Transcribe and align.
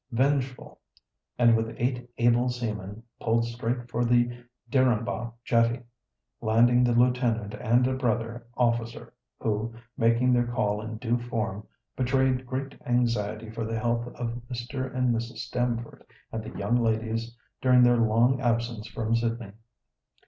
Vengeful, 0.11 0.79
and 1.37 1.55
with 1.55 1.75
eight 1.77 2.09
able 2.17 2.49
seamen 2.49 3.03
pulled 3.19 3.45
straight 3.45 3.87
for 3.87 4.03
the 4.03 4.35
Dirrāhbah 4.71 5.31
jetty, 5.45 5.83
landing 6.41 6.83
the 6.83 6.93
lieutenant 6.95 7.53
and 7.53 7.85
a 7.85 7.93
brother 7.93 8.47
officer, 8.57 9.13
who, 9.39 9.75
making 9.97 10.33
their 10.33 10.47
call 10.47 10.81
in 10.81 10.97
due 10.97 11.19
form, 11.19 11.67
betrayed 11.95 12.47
great 12.47 12.81
anxiety 12.83 13.51
for 13.51 13.63
the 13.63 13.77
health 13.77 14.07
of 14.15 14.41
Mr. 14.49 14.91
and 14.91 15.13
Mrs. 15.13 15.37
Stamford 15.37 16.03
and 16.31 16.43
the 16.43 16.57
young 16.57 16.77
ladies 16.77 17.37
during 17.61 17.83
their 17.83 17.97
long 18.01 18.41
absence 18.41 18.87
from 18.87 19.15
Sydney. 19.15 19.51